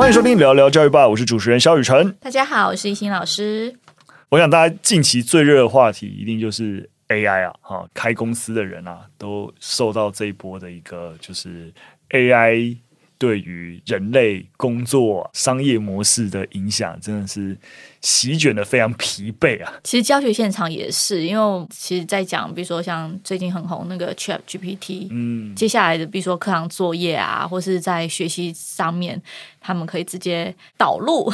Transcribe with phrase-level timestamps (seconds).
[0.00, 2.10] 欢迎收听聊聊教育吧，我是主持人肖雨辰。
[2.20, 3.76] 大家好，我是一心老师。
[4.30, 11.70] 我想大家近期最热的话题一定就是 AI 啊，哈，开公司的人啊都受到这一波的一个就是
[12.12, 12.78] AI
[13.18, 17.54] 对于人类工作商业模式的影响，真的是。
[18.02, 19.72] 席卷的非常疲惫啊！
[19.84, 29.20] 其实教学现场也是，因为其实，在讲，比如说像最近很红那个 Chat GPT，嗯，接下来的，比如说课堂作业啊，或是在学习上面，
[29.60, 31.30] 他们可以直接导入。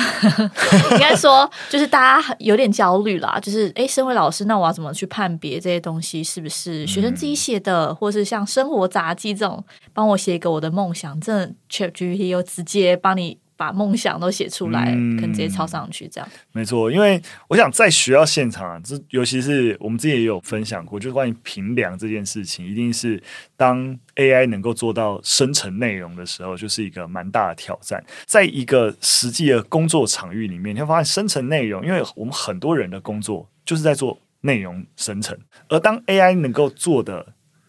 [0.92, 13.38] 应该说，就是大家有点焦虑啦，就是哎，身为老师，那我要怎么去判别这些东西是不是学生自己写的，嗯、或是像生活杂记这种，帮我写一个我的梦想，这 Chat GPT 又直接帮你。
[13.56, 16.90] 把梦想都写出来，嗯、可能直接抄上去，这样没错。
[16.90, 23.22] 因为我想在学校现场啊，这尤其是我们之前也有分享过，就是关于评量这件事情，一定是
[23.56, 28.04] 当 AI 能够做到生成内容的时候，就是一个蛮大的挑战。
[28.26, 35.36] 在一个实际的工作场域里面，你会发现生成内容，因为我们很多人的工作就是在做内容生成，
[35.68, 37.26] 而当 AI 能够做的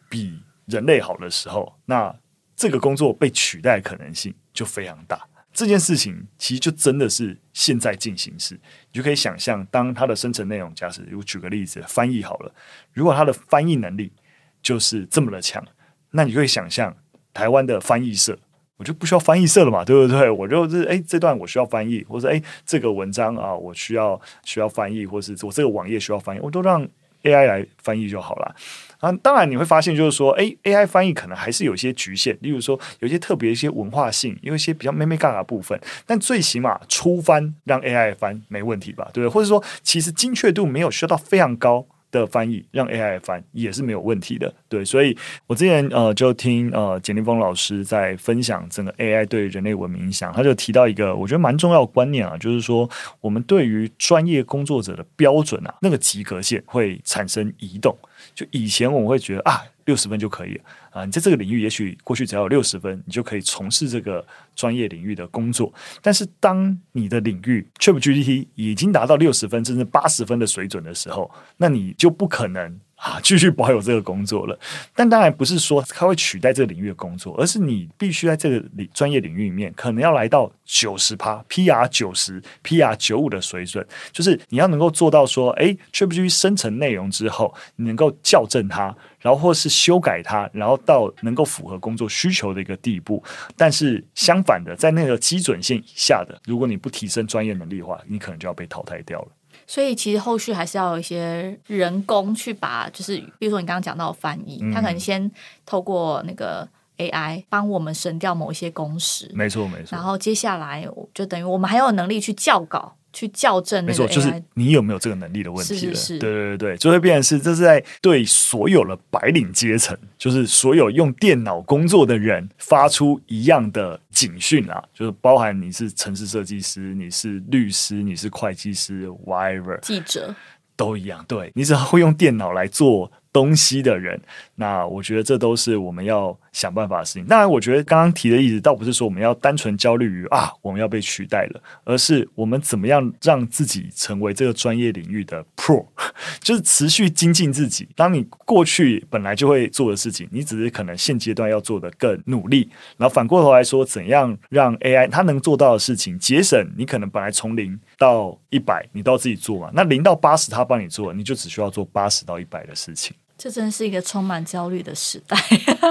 [0.09, 2.13] 比人类好的时候，那
[2.55, 5.19] 这个工作被取代的可能性就非常大。
[5.57, 12.53] 这件事情其实就真的是现在进行时，你就可以想象，当它的生成内容，假设我举个例子，翻译好了，
[12.93, 14.13] 如果它的翻译能力
[14.61, 15.65] 就是这么的强，
[16.11, 16.95] 那你就会想象
[17.33, 18.37] 台湾的翻译社，
[18.77, 20.29] 我就不需要翻译社了嘛，对不对？
[20.29, 26.87] 我就是哎，这段我需要翻译，或者哎，这个文章啊，我需要需要翻译，或是我这个网页需要翻译，我都让
[27.23, 28.55] AI 来翻译就好了。
[28.99, 39.27] 啊，当然你会发现，就是说，哎，AI 翻译可能还是有些局限，例如说，有一些特别一些文化性，有一些比较眉眉角角的部分，但最起码初翻让 AI 翻没问题吧，对？
[39.27, 44.83] 或者说，其实精确度没有需要到非常高的翻译，让 AI 翻也是没有问题的，对。
[44.83, 57.95] 所以我之前呃就听呃简立峰老师在分享整个 AI 对人类文明影响，他就提到一个我觉得蛮重要的观念啊，就是说我们对于专业工作者的标准啊，那个及格线会产生移动。
[58.37, 60.61] 就以前我们会觉得啊，六十分就可以
[60.91, 64.23] 啊，你在这个领域也许过去只要有六十分，你就可以从事这个
[64.55, 65.73] 专业领域的工作。
[66.03, 72.79] 但是当你的领域 ChatGPT 已经达到六十分甚至八十分的水准的时候，那你就不可能。
[72.97, 74.59] 啊，继续保有这个工作了，
[74.95, 93.23] 但当然不是说它会取代这个领域的工作，而是你必须在这个领专业领域里面，可能要来到九十趴 PR 九十 PR 九五的水准，就是你要能够做到说，哎，ChatGPT 生成内容之后，你能够校正它，然后或是修改它，然后到能够符合工作需求的一个地步。
[93.55, 99.27] 但是相反的，在那个基准线以下的，如果你不提升专业能力的话，你可能就要被淘汰掉了。
[99.67, 105.29] 所以其实后续还是要有一些人工去把，就是比如说你刚刚讲到翻译，嗯、他可能先
[105.65, 106.67] 透过那个
[106.97, 109.89] AI 帮我们省掉某一些工时，没错没错。
[109.91, 112.95] 然后接下来就等于我们还有能力去校稿。
[113.13, 115.79] 去校正，没错，就是你有没有这个能力的问题了。
[115.79, 130.35] 是是是，对对对，就会变成是这是在对所有的白领阶层，就是所有用电脑工作的人发出一样的警讯啊，就是包含你是城市设计师，你是律师，你是会计师，whatever，记者
[130.75, 131.23] 都一样。
[131.27, 134.19] 对，你只要会用电脑来做东西的人，
[134.55, 137.25] 那我觉得这都是我们要想办法的事情。
[137.27, 145.85] 当然，我觉得刚刚提的意思倒不是说我们要单纯焦虑于啊，我们要被取代了，而是我们怎么样让自己成为这个专业领域的 pro，
[146.41, 147.87] 就是持续精进自己。
[147.95, 152.67] 当你过去本来就会做的事情，你只是可能现阶段要做的更努力。
[152.97, 159.69] 然后反过头来说，怎样让 AI 它能做到的事情，节省你可能本来从零到一百，你都要自己做嘛。
[159.73, 163.15] 那零到八十，它帮你做，你就只需要做八十到一百的事情。
[163.37, 165.37] 这真是一个充满焦虑的时代，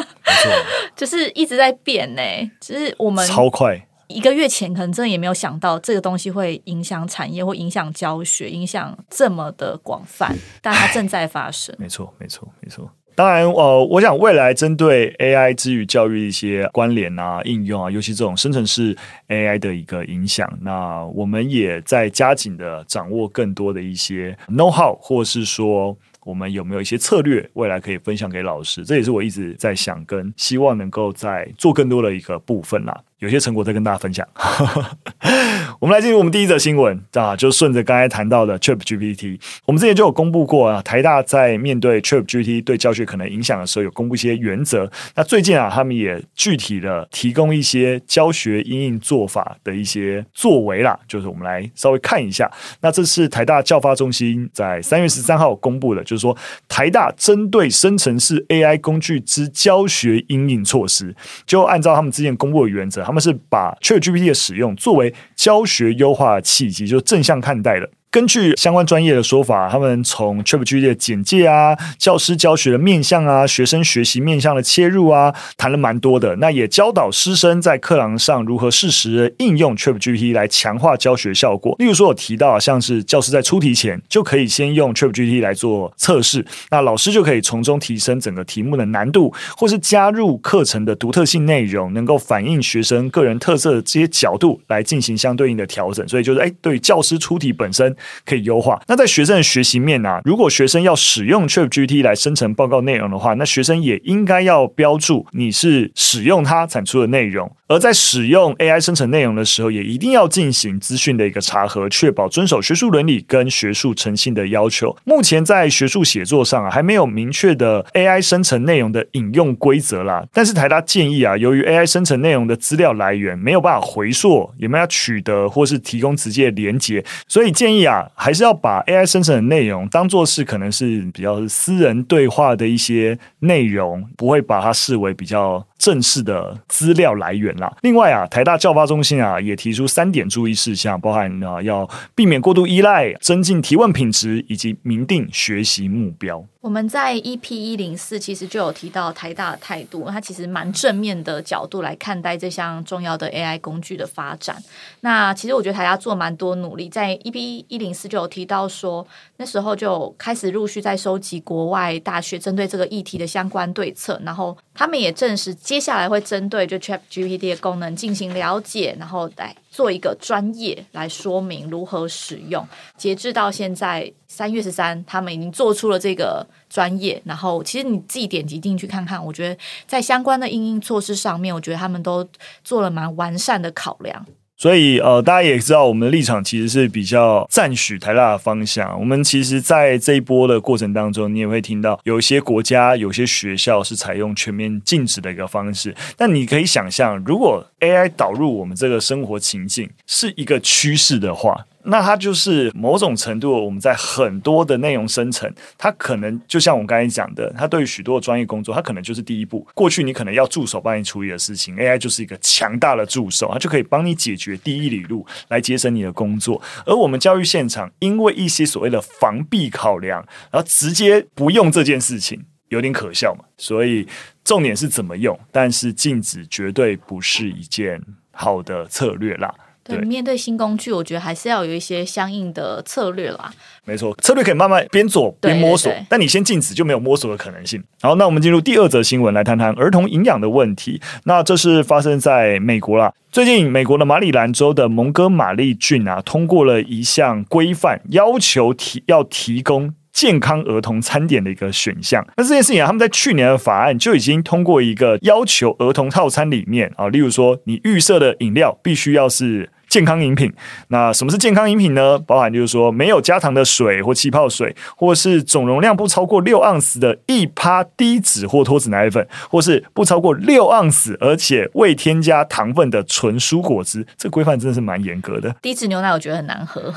[0.97, 2.21] 就是一直在变呢。
[2.61, 11.73] 就是我们超快，一个月前可能真的也没有想到这个东西会影响产业，或影响教学，影响这么的广泛，但它正在发生。
[11.79, 12.91] 没错，没错，没错。
[13.15, 18.95] 当然，呃，我想未来针对 AI 之于教育一些关联啊、应用啊，尤其这种生成式
[19.29, 25.97] AI 的一个影响，那我们也在加紧的掌握更多的一些 know how，或是说。
[26.27, 28.85] 我们有没有一些策略，未来可以分享给老师？
[28.85, 33.01] 这也是我一直在想跟希望能够在做更多的一个部分啦。
[33.19, 34.27] 有些成果再跟大家分享。
[35.79, 44.91] 我们来进入我们第一则新闻啊，就顺着刚才谈到的 ChatGPT，我们之前就有公布过啊，台大在面对 ChatGPT 对教学可能影响的时候，有公布一些原则。
[45.15, 52.51] 那最近啊，他们也具体的提供一些教学因应做法的一些作为啦，就是我们来稍微看一下。
[52.81, 56.37] 那这是台大教发中心在三月十三号公布的，就是说
[56.69, 61.15] 台大针对生成式 AI 工具之教学因应措施，
[61.45, 63.06] 就按照他们之前公布的原则。
[63.07, 67.89] 他们是把 ChatGPT 的使用作为教学优化的契机，就是正向看待的。
[68.11, 76.35] 根据相关专业的说法，他们从 ChatGPT 的简介啊、教师教学的面向啊、学生学习面向的切入啊，谈了蛮多的。
[76.37, 81.77] 那也教导师生在课堂上如何适时的应用 ChatGPT 来强化教学效果。
[81.79, 96.09] 例如说，我提到像是教师在出题前就可以先用 ChatGPT 来做测试，那老师就可以从中提升整个题目的难度，或是加入课程的独特性内容，能够反映学生个人特色的这些角度来进行相对应的调整。
[96.09, 97.95] 所以就是，哎，对教师出题本身。
[98.25, 98.81] 可以优化。
[98.87, 100.21] 那在学生的学习面呢、啊？
[100.25, 107.51] 如果学生要使用 ChatGPT 来生成报告内容的话，那学生也应该要标注你是使用它产出的内容。
[107.69, 114.97] 而在使用 AI 生成内容的时候，也一定要进行资讯的一个查核，确保遵守学术伦理跟学术诚信的要求。
[115.05, 120.25] 目前在学术写作上啊，还没有明确的 AI 生成内容的引用规则啦。
[120.33, 135.67] 但是台大建议啊，由于 AI 生成内容的资料来源没有办法回溯，也没有取得或是提供直接连结，所以建议啊，还是要把 AI 生成的内容当作是可能是比较私人对话的一些内容，不会把它视为比较。
[135.79, 137.75] 正式的资料来源啦。
[137.83, 146.45] 另外啊，台大教发中心啊也提出三点注意事项，包含啊要避免过度依赖、增进提问品质以及明定学习目标。
[146.67, 154.61] 我们在 EP 一零四其实就有提到台大的态度，它其实蛮正面的角度来看待这项重要的 AI 工具的发展。
[155.03, 172.67] 那其实我觉得台大做蛮多努力，在 EP 一零四就有提到说，那时候就开始陆续在收集国外大学针对这个议题的相关对策，然后他们也证实接下来会针对就 ChatGPT 的功能进行了解，然后来做一个专业来说明如何使用。
[172.97, 174.11] 截至到现在。
[174.29, 177.23] 三月十三，他们已经做出了这个专业。
[177.25, 179.57] 然后，其实你自己点击进去看看，我觉得
[179.87, 182.29] 在相关的应用措施上面，我觉得他们都
[182.63, 184.27] 做了蛮完善的考量。
[184.57, 188.99] 所以，呃，大家也知道，我们的立场其实是比较赞许台大的方向。
[188.99, 195.95] 我们其实，在这一波的过程当中，你也会听到有一些国家、有些学校是采用全面禁止的一个方式。
[196.17, 201.67] 但你可以想象，如果 AI 导入我们这个生活情境是一个趋势的话。
[201.89, 209.67] 那它就是某种程度，我们在很多的内容生成，它可能就像我们刚才讲的，它对于许多的专业工作，它可能就是第一步。
[209.75, 216.61] 过去你可能要助手帮你处理的事情，AI 就是一个强大的助手，它就可以帮你解决第一里路，来节省你的工作。
[216.85, 223.45] 而我们教育现场，因为一些所谓的防弊考量，然后直接不用这件事情，有点可笑嘛。
[223.57, 224.07] 所以
[224.43, 229.55] 重点是怎么用，但是禁止绝对不是一件好的策略啦。
[229.87, 233.53] 对，面对新工具，我觉得还是要有一些相应的策略啦。
[233.85, 237.83] 没错，策略可以慢慢边做边摸索，但你先禁止就没有摸索的可能性。
[238.03, 241.01] 好，那我们进入第二则新闻，来谈谈儿童营养的问题。
[241.25, 243.13] 那这是发生在美国啦。
[243.31, 249.95] 最近，美国的马里兰州的蒙哥马利郡啊，通过了一项规范，要求提要提供。
[250.17, 259.69] 健康儿童餐点的一个选项，那这件事情啊，他们在去年的法案就已经通过一个要求，儿童套餐里面啊，例如说你预设的饮料必须要是。
[259.97, 260.53] 健康饮品，
[260.89, 262.19] 那什么是健康饮品呢？
[262.19, 274.07] 包含就是说没有加糖的水或气泡水，或是总容量不超过六盎司的一趴低脂或脱脂奶粉，或是不超过六盎司而且未添加糖分的纯蔬果汁。
[274.19, 275.51] 这规范真的是蛮严格的。
[275.63, 276.93] 低脂牛奶我觉得很难喝，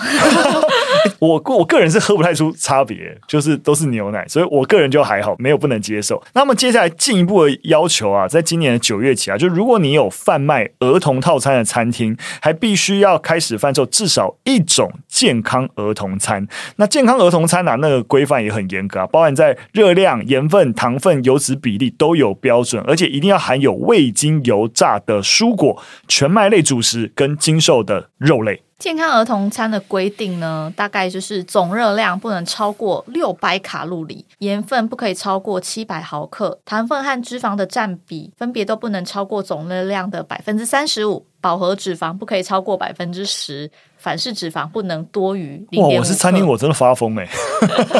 [1.19, 6.21] 我我个人是喝不太出差别，就是都是牛奶，所以我个人就还好，没有不能接受。
[6.33, 12.88] 那么接下来进一步的要求啊，在今年的九月起啊，就如果你有贩卖儿童套餐的餐厅，还必须。
[12.89, 16.47] 需要开始贩售至少一种健康儿童餐。
[16.77, 28.63] 那健康儿童餐啊，那个规范也很严格啊，包含在热量、盐分、糖分、油脂比例都有标准，而且一定要含有未经油炸的蔬果、全麦类主食跟精瘦的肉类。
[28.79, 41.25] 健康儿童餐的规定呢，大概就是总热量不能超过六百卡路里，盐分不可以超过七百毫克，糖分和脂肪的占比分别都不能超过总热量的百分之三十五。
[41.41, 45.91] 饱和脂肪不可以超过百分之十，反式脂肪不能多于零点五。
[45.93, 47.29] 哇，我是餐厅，我真的发疯哎！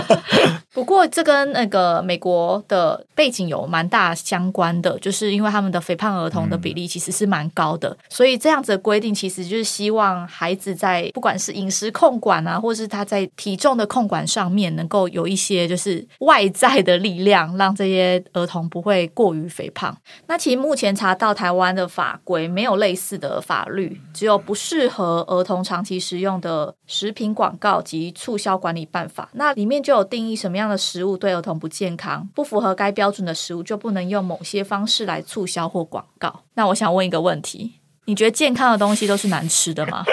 [0.74, 19.96] 不过这跟那个美国的背景有蛮大相关的，就是因为他们的肥胖儿童的比例其实是蛮高的，嗯、所以这样子的规定其实就是希望孩子在不管是饮食控管啊，或是他在体重的控管上面，能够有一些就是外在的力量，让这些儿童不会过于肥胖。
[20.28, 36.44] 那其实目前查到台湾的法规没有类似的法律，只有不适合儿童长期食用的食品广告及促销管理办法，那里面就有定义什么样的食物对儿童不健康，不符合该标准的食物就不能用某些方式来促销或广告。
[36.54, 37.74] 那我想问一个问题：
[38.06, 40.04] 你觉得健康的东西都是难吃的吗？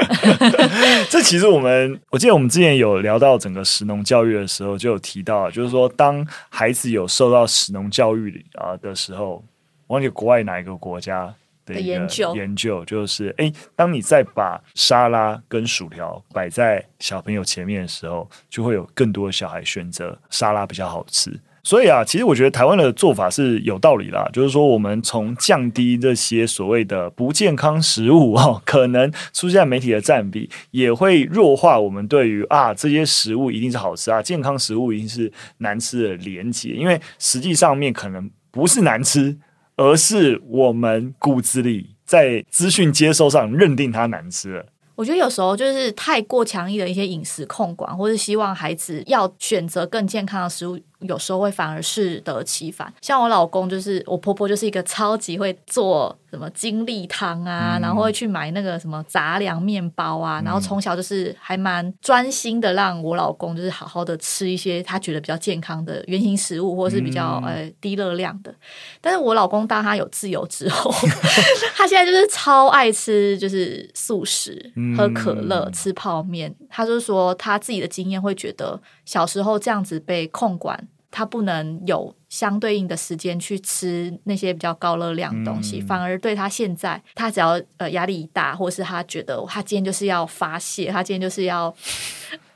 [1.11, 9.43] 这其实我们，我记得我们之前有聊到整个食农教育的时候，就有提到，就是说，当孩子有受到食农教育啊的时候，
[9.88, 11.35] 忘记国外哪一个国家
[11.67, 21.39] 的研究，研究就是，哎，当你再把沙拉跟薯条摆在小朋友前面的时候，就会有更多的小孩选择沙拉比较好吃。
[21.65, 39.37] 所以啊，其实我觉得台湾的做法是有道理啦，就是说我们从降低这些所谓的不健康食物 哦，可能出现在媒体的占比，也会弱化我们对于啊这些食物一定是好吃啊，健康食物一定是难吃的连结，因为实际上面可能不是难吃，
[39.76, 44.66] 而是我们骨子里在资讯接收上认定它难吃了。
[44.95, 50.78] 我觉得有时候就是太过强硬的一些饮食控管，或是希望孩子要选择更健康的食物。
[51.00, 68.55] 有时候会反而适得其反，像我老公就是我婆婆就是一个超级会做什么精力汤啊，嗯、然后会去买那个什么杂粮面包啊，嗯、然后从小就是还蛮专心的让我老公就是好好的吃一些他觉得比较健康的原型食物，或是比较、嗯、呃低热量的。
[69.00, 70.91] 但是我老公当他有自由之后，
[71.76, 76.55] 他现在就是超爱吃就是素食，喝可乐，吃泡面。
[76.71, 80.87] 他就是说他自己的经验会觉得小时候这样子被控管。
[81.09, 91.75] 他不能有相对应的时间去吃那些比较高热量的东西，嗯、反而对他现在，他只要呃压力一大，或是他觉得他今天就是要发泄，他今天就是要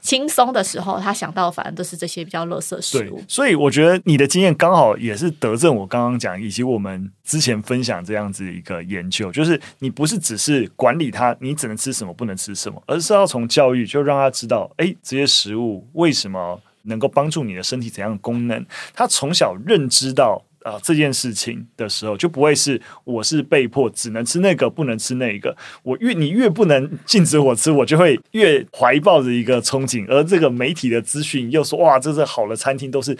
[0.00, 3.22] 轻松的时候，他想到反而都是这些比较垃圾食物。
[3.28, 16.60] 所以我觉得你的经验刚好也是得证我刚刚讲，以及我们之前分享这样子一个研究，就是你不是只是管理他，你只能吃什么，不能吃什么，而是要从教育就让他知道，哎，这些食物为什么。
[16.84, 18.64] 能够帮助你的身体怎样的功能？
[18.94, 20.42] 他从小认知到。
[20.82, 25.56] 这件事情的时候就不会是我是被迫只能吃那个，不能吃那个。
[25.82, 30.06] 我越你越不能禁止我吃，我就会越怀抱着一个憧憬。
[30.08, 33.16] 而这个媒体的资讯又说哇，这是好的餐厅，都是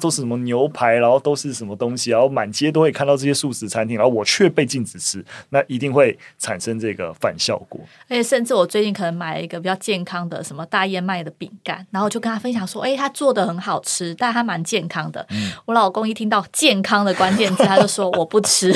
[0.00, 7.80] 都是什么牛排，然后都是什么东西，然后满街都会看到这些素食餐厅，然后我却被禁止吃，那一定会产生这个反效果。
[8.08, 15.24] 而且甚至我最近可能买了一个比较健康的什么大燕麦的饼干，然后就跟他分享说，哎，他做的很好吃，但他蛮健康的。
[15.30, 18.74] 嗯、我老公一听到健健康的关键字，他就说 我不吃，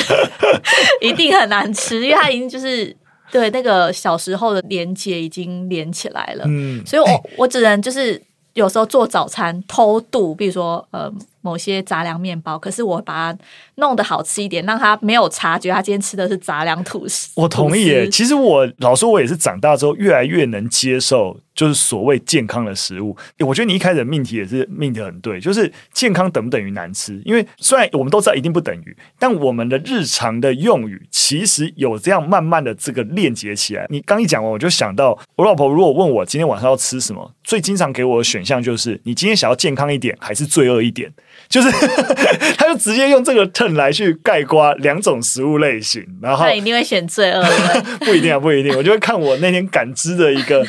[1.02, 2.96] 一定很难吃，因为他已经就是
[3.32, 6.44] 对那个小时候的连接已经连起来了。
[6.46, 11.12] 嗯，所以我我只能就是有时候做早餐偷渡，比如说呃
[11.44, 13.38] 某些杂粮面包，可是我把它
[13.74, 17.30] 弄得好吃一点，让他没有察觉他今天吃的是杂粮吐司。
[17.36, 21.38] 我同意耶，其实我老说，我也是长大之后越来越能接受。
[21.54, 27.22] 就是所谓健康的食物，我觉得你一开始的命题也是命题很对，就是健康等不等于难吃？
[27.24, 33.86] 因为虽然我们都知道一定不等于，但我们的日常的用语其实有这样慢慢的这个链接起来。
[33.88, 41.12] 你刚一讲完，我就想到我老婆如果问我今天晚上要吃什么，最经常给我的选项就是你今天想要健康一点还是罪恶一点？
[41.48, 41.70] 就是
[42.58, 50.66] 他就直接用这个 turn 来去概括两种食物类型，然后他一定会选罪恶的， 不一定啊，不一定，我就会看我那天感知的一个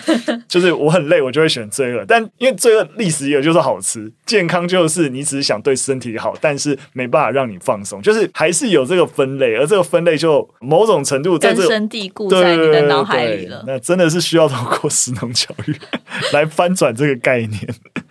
[0.48, 0.76] 就是。
[0.76, 2.04] 我很累，我就会选罪恶。
[2.06, 9.56] 但因为罪恶历史也有就是好吃，健康就是你只是想对身体好，但是没办法让你放松，就是还是有这个分类。
[9.56, 13.64] 而这个分类就某种程度根深蒂固在你的脑海里了。
[13.66, 15.76] 那真的是需要透过食农教育
[16.34, 17.62] 来翻转这个概念。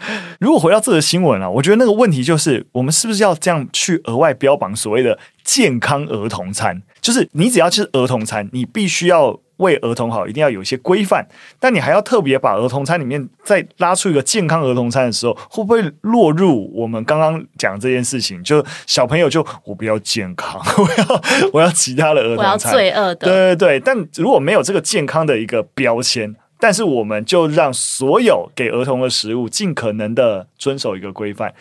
[0.41, 6.83] 如果回到这个新闻啊，我觉得那个问题就是，我们是不是要这样去额外标榜所谓的健康儿童餐？
[7.01, 9.41] 就是你只要吃儿童餐，你必须要。
[9.59, 11.25] 为儿童好，一定要有一些规范，
[11.61, 18.43] 但你还要特别把儿童餐里面再拉出一个健康儿童餐的时候，会不会落入我们刚刚讲这件事情？
[18.43, 23.81] 就小朋友就我不要健康，我 要我要其他的儿童餐，我要罪恶的，对对对。
[23.81, 26.35] 但如果没有这个健康的一个标签，
[26.65, 31.53] 但是我们就让所有给儿童的食物尽可能的遵守一个规范，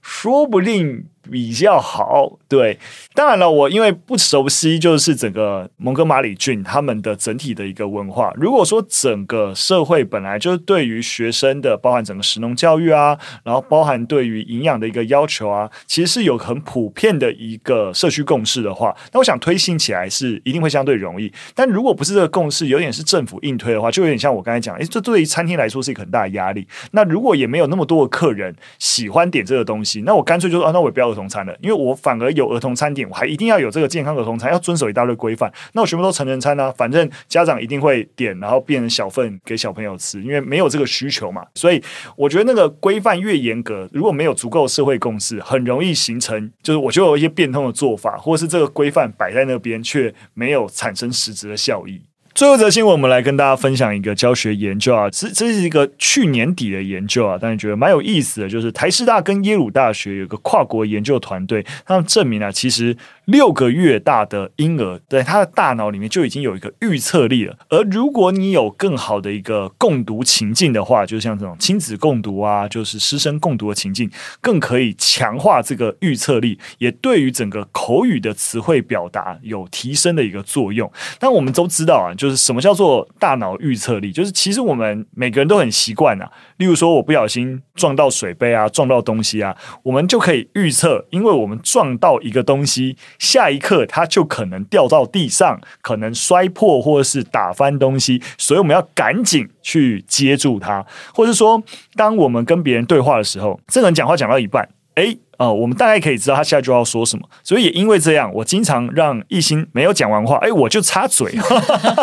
[0.00, 1.06] 说不定。
[1.30, 2.76] 比较好，对，
[3.14, 8.32] 当然了，我因为不熟悉，就是整个蒙哥马里郡他们的整体的一个文化。
[8.34, 21.32] 如果说整个社会本来就是对于学生的，包含整个食农教育啊，然后包含对于营养的一个要求啊，其实是有很普遍的一个社区共识的话，那我想推行起来是一定会相对容易。
[21.54, 26.66] 但如果不是这个共识，有点是政府硬推的话，就有点像我刚才讲，诶，这对于餐厅来说是一个很大的压力。
[26.90, 31.12] 那如果也没有那么多的客人喜欢点这个东西，那我干脆就说，那我不要。
[31.12, 35.52] 儿童餐了，因为我反而有儿童餐点，我还一定要有这个健康儿童餐，要遵守一大堆规范。
[35.74, 41.44] 那我全部都成人餐呢、反正家长一定会点，然后变成小份给小朋友吃，因为没有这个需求嘛。
[41.54, 41.82] 所以
[42.16, 52.00] 我觉得那个规范越严格，如果没有足够社会共识，很容易形成就是我就有一些变通的做法，或者是这个规范摆在那边却没有产生实质的效益。
[52.34, 62.96] 最后一则新闻，我们来跟大家分享一个教学研究啊，这这是一个去年底的研究啊，但是觉得蛮有意思的，就是台师大跟耶鲁大学有个跨国研究团队，他们证明啊，其实
[63.26, 74.10] 六个月大的婴儿在他的大脑里面就已经有一个预测力了，而如果你有更好的一个共读情境的话，就像这种亲子共读啊，就是师生共读的情境，
[74.40, 80.90] 更可以强化这个预测力，也对于整个口语的词汇表达有提升的一个作用。
[81.18, 82.14] 但我们都知道啊。
[82.22, 84.12] 就是什么叫做大脑预测力？
[84.12, 86.30] 就是其实我们每个人都很习惯啊。
[86.58, 100.86] 例如说，我不小心撞到水杯啊，撞到东西啊，我们就可以预测，因为我们撞到一个东西，下一刻它就可能掉到地上，可能摔破或者是打翻东西，所以我们要赶紧去接住它。
[101.12, 101.60] 或者说，
[101.96, 105.18] 当我们跟别人对话的时候，这个人讲话讲到一半，诶。
[105.42, 111.34] 哦，我们大概可以知道他下一句要说什么，所以也因为这样，我经常让一心没有讲完话，哎，我就插嘴，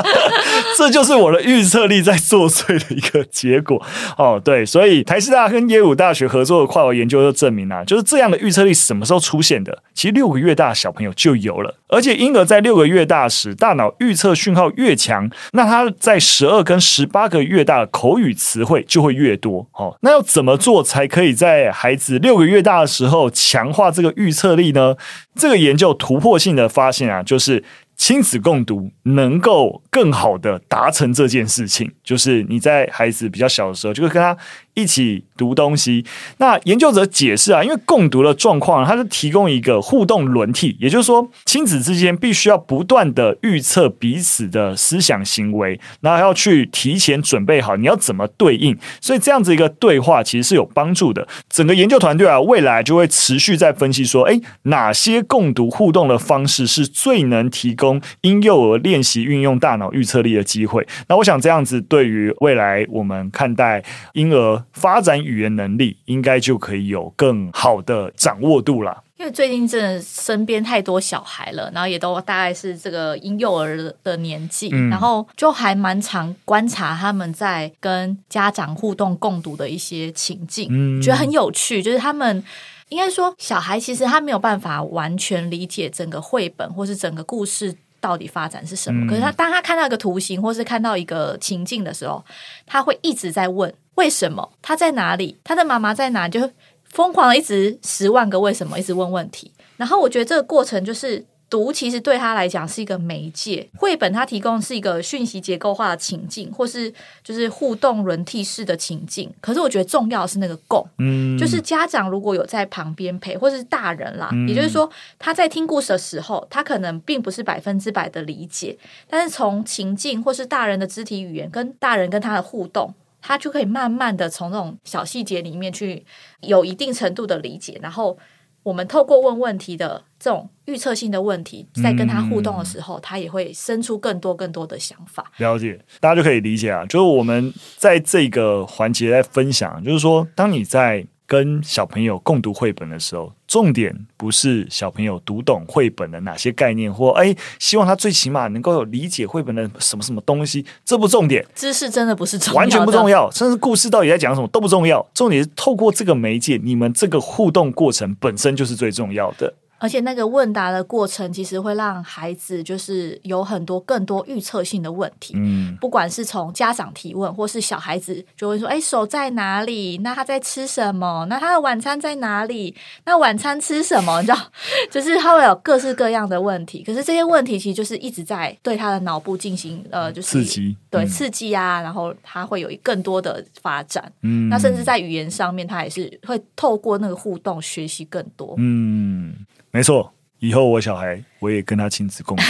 [0.78, 3.82] 这就是我的预测力在作祟的一个结果。
[4.18, 9.82] 哦，对，所以台师大跟耶鲁大学合作的跨国研究就证明啊，就是这样的预测力什么时候出现的？
[9.94, 19.66] 其实六个月大的小朋友就有了，而且婴儿在六个月大时，大脑预测讯号越强，那他在十二跟十八个月大的口语词汇就会越多。
[19.74, 23.29] 哦，那要怎么做才可以在孩子六个月大的时候？
[23.30, 24.96] 强化这个预测力呢？
[25.36, 27.64] 这个研究突破性的发现啊，就是。
[28.00, 34.36] 亲子共读能够更好的达成这件事情，就是你在孩子比较小的时候，就会跟他
[34.74, 36.06] 一起读东西。
[36.38, 48.76] 那研究者解释啊，因为共读的状况，它是提供一个互动轮替，也就是说，亲子之间必须要不断的预测彼此的思想行为，然后要去提前准备好你要怎么对应。
[49.02, 51.28] 所以这样子一个对话其实是有帮助的。
[51.50, 57.89] 整个研究团队啊，未来就会持续在分析说，诶，哪些共读互动的方式是最能提供
[58.22, 69.04] 婴幼儿练习运用大脑预测力的机会，那我想这样子对于未来我们看待婴儿发展语言能力，应该就可以有更好的掌握度了。
[69.18, 82.44] 因为最近真的身边太多小孩了，然后也都大概是这个婴幼儿的年纪，嗯、然后就还蛮常观察他们在跟家长互动共读的一些情境，嗯、觉得很有趣，就是他们。
[82.90, 89.06] 应该说，小孩其实他没有办法完全理解整个绘本或是整个故事到底发展是什么。
[89.06, 92.24] 嗯、可是他当他看到一个图形或是看到一个情境的时候，
[92.66, 94.52] 他会一直在问为什么？
[94.62, 95.38] 他在哪里？
[95.44, 96.28] 他的妈妈在哪？
[96.28, 96.50] 就
[96.90, 99.52] 疯狂的一直十万个为什么，一直问问题。
[99.78, 101.26] 然后我觉得这个过程就是。
[101.50, 109.34] 读其实对他来讲是一个媒介，绘本它提供是一个讯息结构化的情境，或是就是互动轮替式的情境。
[109.42, 118.78] 可是我觉得重要的是那个共，嗯，就是家长如果有在旁边陪，或是大人啦，嗯、也就是说他在听故事的时候，他可能并不是百分之百的理解，
[119.10, 126.06] 但是从情境或是大人的肢体语言跟大人跟他的互动，他就可以慢慢的从这种小细节里面去
[126.42, 128.16] 有一定程度的理解，然后。
[128.64, 135.32] 我们透过问问题的这种预测性的问题，在跟他互动的时候，嗯、他也会生出更多更多的想法。
[135.38, 136.86] 了解，大家就可以理解啊。
[136.86, 141.06] 就是我们在这个环节在分享，就是说，当你在。
[141.30, 151.46] 跟小朋友共读绘本的时候，重点不是小朋友读懂绘本的哪些概念，或哎，希望他最起码能够有理解绘本的什么什么东西，这不重点。
[151.54, 155.08] 知识真的不是重要，完全不重要，甚至故事到底在讲什么都不重要。
[155.14, 159.54] 重点是透过这个媒介，你们这个互动过程本身就是最重要的。
[159.80, 165.34] 而且那个问答的过程，其实会让孩子就是有很多更多预测性的问题。
[165.38, 169.98] 嗯，不管是从家长提问，或是小孩子就会说：“哎，手在哪里？
[170.00, 171.26] 那他在吃什么？
[171.30, 172.76] 那他的晚餐在哪里？
[173.06, 174.38] 那晚餐吃什么？”你知道，
[174.92, 176.84] 就是他会有各式各样的问题。
[176.84, 181.82] 可是这些问题其实就是一直在对他的脑部进行呃，就是刺激，对刺激啊。
[181.82, 184.12] 然后他会有更多的发展。
[184.24, 188.56] 嗯，那甚至在语言上面，他也是会透过那个互动学习更多。
[188.58, 189.34] 嗯。
[189.80, 192.44] 没错，以后我小孩我也跟他亲子共读。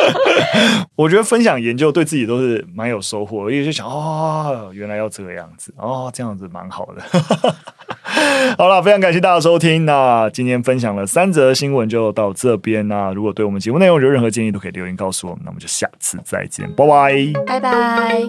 [0.96, 7.02] 我觉得分享研究对自己都是蛮有收获，因为就想哦，原来要这个样子哦，这样子蛮好的。
[8.56, 9.84] 好了，非常感谢大家收听。
[9.84, 12.88] 那今天分享了三则新闻就到这边。
[12.88, 15.42] 那如果对我们节目内容有任何建议，都可以留言告诉我们。
[15.44, 18.22] 那我们就下次再见，拜拜，拜拜。